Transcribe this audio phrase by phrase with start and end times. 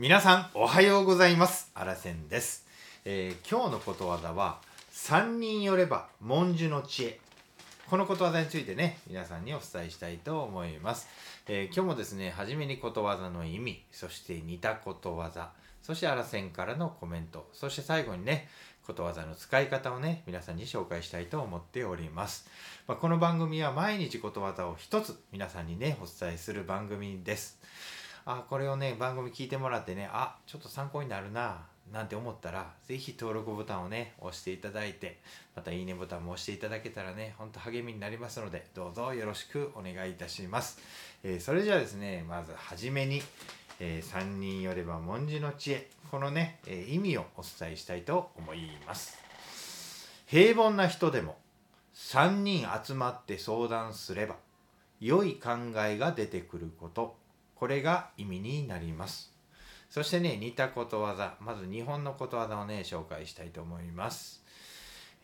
[0.00, 1.72] 皆さんおはようございます。
[1.74, 2.64] あらせんです、
[3.04, 4.60] えー今日のことわざは
[4.92, 7.20] 三人よれば文殊の知恵。
[7.90, 11.08] このことわざについてね皆さんにお伝えしたいと思います、
[11.48, 15.50] えー今日もですね初めにことわざの意味そして似たことわざ
[15.82, 18.46] そしてあらせんからのコメントそして最後にね
[18.86, 22.48] ことわざの使い方をね皆さんに紹介したいと思っております、
[22.86, 27.58] まあ、この番組は毎日ことわざを一つ皆さんにねお伝えする番組です。
[28.30, 35.18] あこれをね番組聞いてもらってねあちょっと参考になるななんて思ったら是非登録ボタンをね押していただいて
[35.56, 40.78] またいいねボタンも押していただけたらねほんと励みになりますのでどうぞよろしくお願いいたします、
[41.24, 43.22] えーそれじゃあですねまずはじめに、
[43.80, 49.16] えー三人よれば文字の知恵このね、えー意味をお伝えしたいと思います。
[50.26, 51.38] 平凡な人でも
[51.94, 54.36] 3人集まって相談すれば
[55.00, 57.27] 良い考えが出てくること。
[57.58, 59.32] これが意味になります。
[59.90, 64.44] そしてね似たことわざまず日本のことわざをね紹介したいと思います、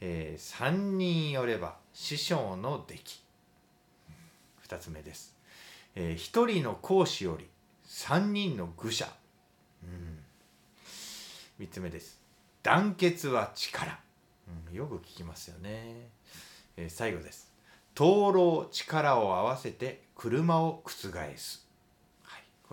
[0.00, 3.22] えー三人よれば師匠の出来。
[4.66, 5.36] 2つ目です、
[5.94, 7.46] えー一人の講師より
[7.84, 9.06] 三人の愚者、
[9.84, 10.18] うん、
[11.64, 12.20] 3つ目です。
[12.62, 13.98] 団結は力、
[14.70, 16.08] うん、よく聞きますよね、
[16.76, 17.52] えー最後です。
[17.94, 20.90] 灯籠力を合わせて車を覆
[21.36, 21.63] す、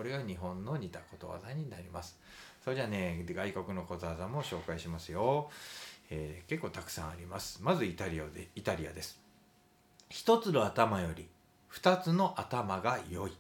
[0.02, 2.18] これが日本の似たことわざになります。
[2.64, 5.52] それじゃあね外国のことわざも紹介しますよ、
[6.10, 7.60] えー結構たくさんあります。
[7.62, 9.20] まずイタリアでイタリアです。
[10.10, 11.30] 一つの頭より
[11.68, 13.38] 二つの頭が良い。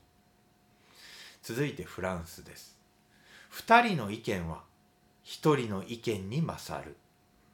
[1.41, 2.77] 続いてフランスです。
[3.49, 4.61] 二人の意見は
[5.23, 6.95] 一人の意見に勝る、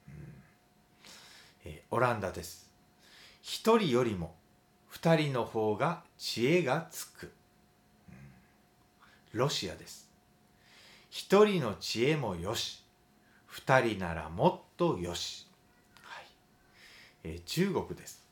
[0.10, 0.14] うん。
[1.64, 2.70] えーオランダです。
[3.42, 4.36] 一人よりも
[4.90, 7.32] 二人の方が知恵がつく、
[9.38, 10.10] ロシアです。
[11.10, 12.84] 一人の知恵もよし。
[13.46, 15.48] 二人ならもっとよし、
[16.02, 16.26] はい。
[17.24, 18.24] えー中国です。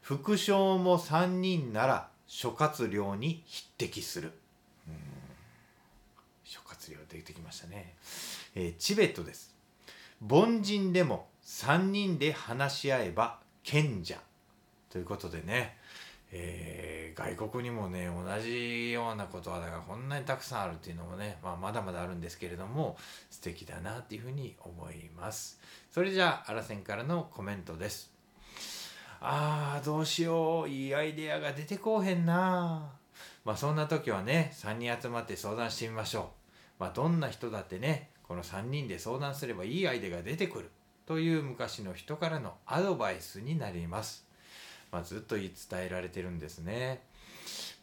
[0.00, 4.32] 副将も三人なら諸葛亮に匹敵する。
[6.42, 7.94] 諸葛亮出てきましたね、
[8.54, 9.54] えーチベットです。
[10.26, 14.18] 凡人でも3人で話し合えば賢者。
[14.90, 15.76] ということでね、
[16.36, 22.96] えー外国にもね同じようなことわざがこんなにたくさんあるっていうのもね、まあ、まだまだあるんですけれども
[23.30, 25.60] 素敵だなっていうふうに思います。
[25.92, 28.12] それじゃああらせんからのコメントです。
[29.20, 30.68] あーどうしよう。
[30.68, 32.90] いいアイデアが出てこうへんな。
[33.44, 36.24] まあそんな時はね3人集まって相談してみましょう。
[36.80, 40.70] まあどんな人だってねこの3人で相談すればいいアイデアが出てくる。
[41.06, 44.26] という昔の人からのアドバイスになります、
[44.94, 47.02] まあ、ずっと言い伝えられてるんですね。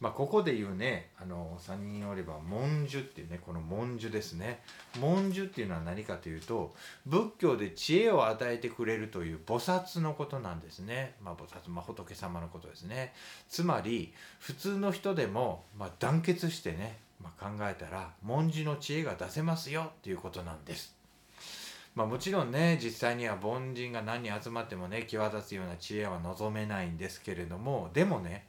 [0.00, 4.62] まあここで言うねあの3人おれば文殊っていうねこの文殊ですね。
[4.98, 6.74] 文殊っていうのは何かというと
[7.04, 13.12] 仏教で知恵を与えてくれるという菩薩のことなんですね、まあ、菩薩、まあ、仏様のことですね。
[13.50, 21.01] つまり普通の人でも、まあ、団結してね、まあ、考えたら文殊の知恵が出せますよっていうことなんです。
[21.94, 28.46] まあ、もちろんね実際には凡人が何人集まってもね際立つような知恵は望めないんですけれどもでもね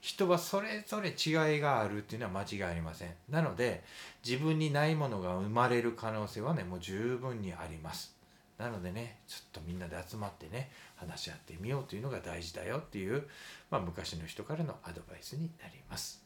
[0.00, 3.14] 人はそれぞれ違いがあるっていうのは間違いありません。
[3.30, 3.82] なので
[4.22, 8.14] 自分にないものが生まれる可能性はねもう十分にあります。
[8.58, 13.26] なのでねちょっとみんなで集まってね話し合ってみようというのが大事だよっていう、
[13.70, 16.22] まあ、昔の人からのアドバイスになります。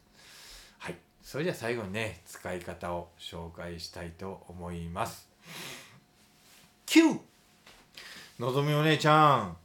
[0.78, 0.96] はい。
[1.22, 5.28] それじゃあ最後にね使い方を紹介したいと思います。
[6.88, 7.18] 9
[8.40, 9.56] のぞみお姉ちゃん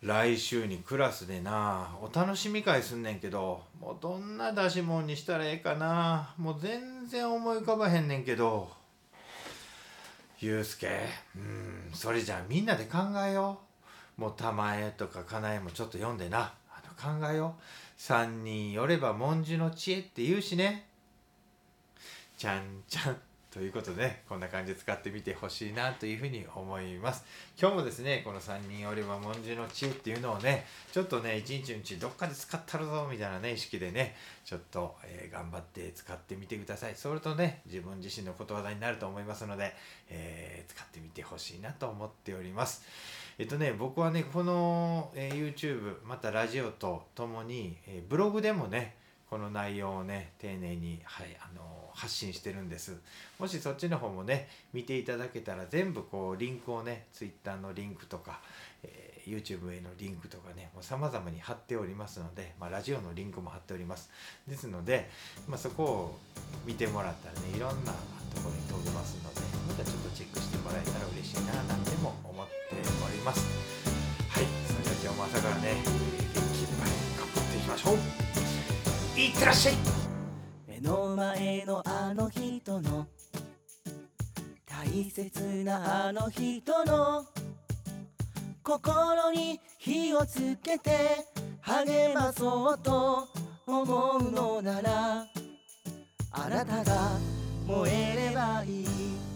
[0.00, 8.70] 来週にクラスでなお楽しみ会すんねんけどもうどんな出し物にしたらええかなもう全然思い浮かばへんねんけど。
[10.38, 11.00] ゆうすけ
[11.34, 13.58] うんそれじゃあみんなで考えよ
[14.16, 14.20] う。
[14.20, 16.52] もう玉江とかかなえもちょっと読んでな。
[16.70, 17.62] あの考えよう。
[17.96, 20.86] 三人よれば文殊の知恵って言うしね。
[22.36, 23.16] ちゃんちゃん。
[23.50, 27.24] ということでねこんな感じで使ってみてほしいなというふうに思います。
[27.58, 36.94] 今日もですねこの3人おれば文殊の知恵っていうのをねちょっとね一日のうちどっかで使ったるぞみたいなね意識でねちょっと、えー頑張って使ってみてください。
[36.94, 39.74] それとね自分自身のことわざになると思いますので、
[40.10, 42.82] えー使ってみてほしいなと思っております。
[43.38, 48.94] えっとね僕はねこの、えー YouTube またラジオとともに、えブログでもね
[49.28, 52.96] この内容をね丁寧に、はい、あの発信してるんです。
[53.38, 58.40] もしそっちの方もね見ていただけたら全部こうリンクをね Twitter のリンクとか、
[58.82, 64.10] えー YouTube へのリンクとかねもう様々に貼っておりますので、まあ、ラジオのリンクも貼っております。
[64.48, 65.10] ですので、
[65.46, 66.18] まあ、そこを
[66.64, 72.52] 見てもらったらねいろんなところに飛届けますのでまたちょっとチェックしてもらえたら嬉しいななんても思って
[73.04, 73.67] おります。
[79.28, 79.74] いってらっしゃい。
[80.66, 83.06] 目の前のあの人の
[84.64, 87.26] 大切なあの人の
[88.62, 91.26] 心に火をつけて
[91.60, 93.28] 励まそうと
[93.66, 95.26] 思うのなら
[96.32, 97.10] あなたが
[97.66, 99.27] 燃えればいい。